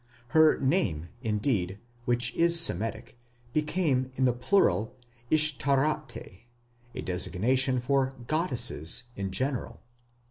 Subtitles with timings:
[0.29, 3.19] Her name, indeed, which is Semitic,
[3.53, 4.95] became in the plural,
[5.31, 6.45] Ishtaráte,
[6.95, 9.83] a designation for goddesses in general.